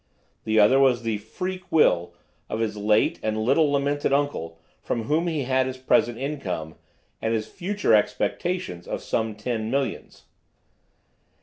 The 0.45 0.59
other 0.59 0.79
was 0.79 1.03
the 1.03 1.19
"freak" 1.19 1.71
will 1.71 2.15
of 2.49 2.59
his 2.59 2.75
late 2.75 3.19
and 3.21 3.37
little 3.37 3.71
lamented 3.71 4.11
uncle, 4.11 4.57
from 4.81 5.03
whom 5.03 5.27
he 5.27 5.43
had 5.43 5.67
his 5.67 5.77
present 5.77 6.17
income, 6.17 6.73
and 7.21 7.35
his 7.35 7.45
future 7.45 7.93
expectations 7.93 8.87
of 8.87 9.03
some 9.03 9.35
ten 9.35 9.69
millions. 9.69 10.23